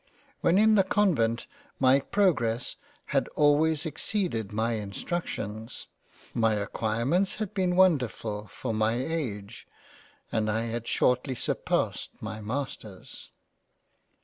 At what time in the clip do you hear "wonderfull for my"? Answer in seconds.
7.75-8.93